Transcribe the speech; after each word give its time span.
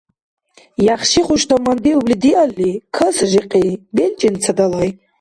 Яхши-хуш 0.93 1.41
тамандиубли 1.49 2.15
диалли, 2.23 2.71
каса 2.95 3.25
жикьи, 3.31 3.67
белчӀен 3.95 4.35
ца 4.43 4.51
далай. 4.57 4.89